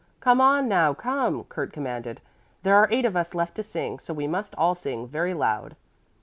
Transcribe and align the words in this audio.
"Come 0.19 0.41
on 0.41 0.67
now, 0.67 0.95
come!" 0.95 1.43
Kurt 1.43 1.71
commanded. 1.71 2.21
"There 2.63 2.73
are 2.75 2.87
eight 2.89 3.05
of 3.05 3.15
us 3.15 3.35
left 3.35 3.53
to 3.57 3.61
sing, 3.61 3.99
so 3.99 4.15
we 4.15 4.25
must 4.25 4.55
all 4.55 4.73
sing 4.73 5.07
very 5.07 5.35
loud." 5.35 5.75